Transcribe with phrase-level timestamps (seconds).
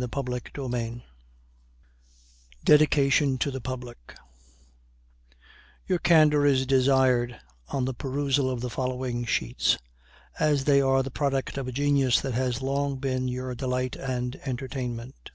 [0.00, 1.02] THE JOURNAL OF A VOYAGE TO LISBON
[2.64, 4.14] DEDICATION TO THE PUBLIC
[5.88, 9.76] Your candor is desired on the perusal of the following sheets,
[10.38, 14.36] as they are the product of a genius that has long been your delight and
[14.46, 15.32] entertainment.